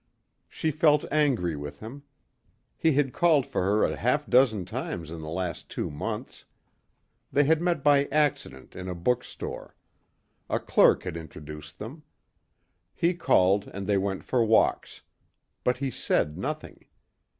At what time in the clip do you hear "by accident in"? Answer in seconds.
7.83-8.87